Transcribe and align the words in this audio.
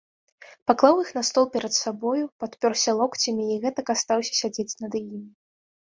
Паклаў 0.69 0.95
іх 1.03 1.09
на 1.17 1.21
стол 1.29 1.45
перад 1.57 1.73
сабою, 1.83 2.23
падпёрся 2.43 2.95
локцямі 3.03 3.45
і 3.57 3.61
гэтак 3.67 3.85
астаўся 3.95 4.33
сядзець 4.43 4.77
над 4.87 4.91
імі. 5.03 5.21